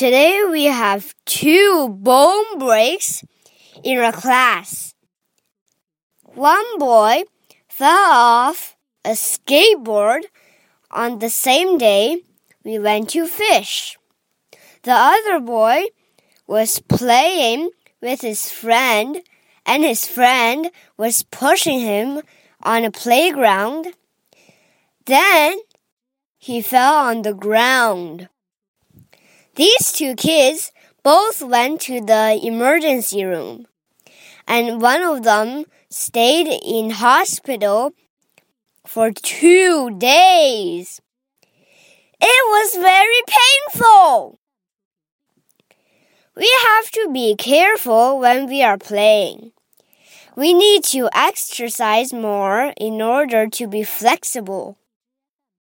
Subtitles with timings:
[0.00, 3.22] Today we have two bone breaks
[3.84, 4.94] in our class.
[6.24, 7.24] One boy
[7.68, 10.22] fell off a skateboard
[10.90, 12.22] on the same day
[12.64, 13.98] we went to fish.
[14.84, 15.88] The other boy
[16.46, 17.68] was playing
[18.00, 19.20] with his friend,
[19.66, 22.22] and his friend was pushing him
[22.62, 23.92] on a playground.
[25.04, 25.58] Then
[26.38, 28.30] he fell on the ground.
[29.60, 30.72] These two kids
[31.02, 33.66] both went to the emergency room,
[34.48, 37.92] and one of them stayed in hospital
[38.86, 41.02] for two days.
[42.22, 44.38] It was very painful.
[46.34, 49.52] We have to be careful when we are playing.
[50.36, 54.78] We need to exercise more in order to be flexible.